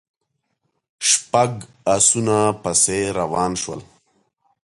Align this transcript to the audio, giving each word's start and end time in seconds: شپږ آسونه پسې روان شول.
شپږ 1.09 1.51
آسونه 1.95 2.37
پسې 2.61 2.99
روان 3.19 3.51
شول. 3.61 3.81